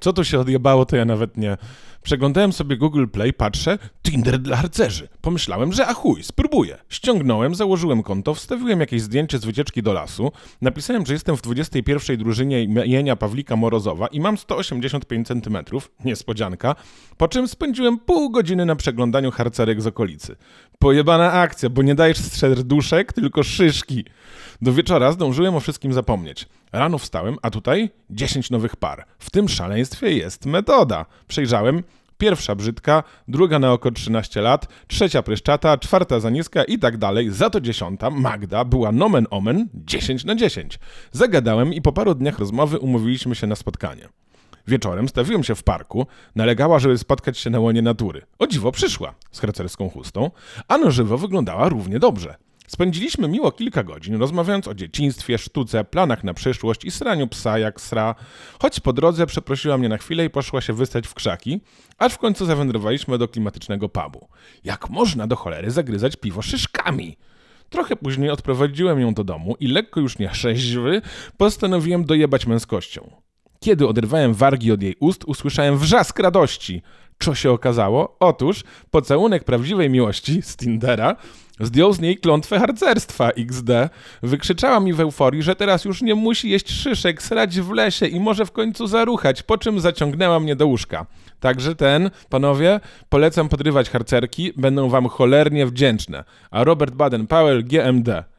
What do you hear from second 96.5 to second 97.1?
A Robert